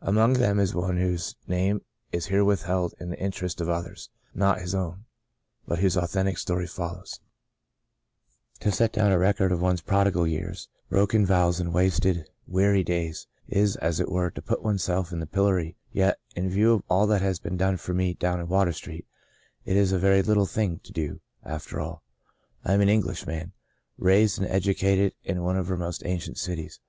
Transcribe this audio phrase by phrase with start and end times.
[0.00, 4.60] Among them is one whose name is here withheld in the interest of others (not
[4.60, 5.04] his own),
[5.64, 7.20] but whose authentic story follows:
[8.62, 13.76] To set down a record of one's prodigal years, broken vows and wasted, weary days is,
[13.76, 17.22] as it were, to put oneself in the pillory, yet, in view of all that
[17.22, 19.06] has been done for me down in Water Street,
[19.64, 22.02] it is a very little thing to do, after all.
[22.64, 23.52] I am an Englishman—
[23.98, 26.80] raised and educa ted in one of her most ancient cities.